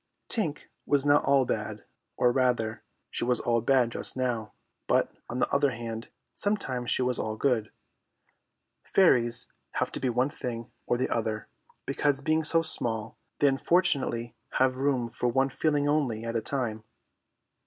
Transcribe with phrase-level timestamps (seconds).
[0.29, 1.85] Tink was not all bad;
[2.17, 4.53] or, rather, she was all bad just now,
[4.87, 7.71] but, on the other hand, sometimes she was all good.
[8.83, 11.47] Fairies have to be one thing or the other,
[11.85, 16.83] because being so small they unfortunately have room for one feeling only at a time.